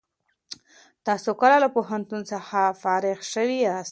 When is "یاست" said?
3.67-3.89